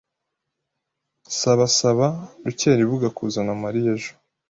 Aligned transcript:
Saba 1.39 1.65
Saba 1.77 2.07
Rukeribuga 2.45 3.07
kuzana 3.17 3.51
Mariya 3.63 3.89
ejo. 3.95 4.11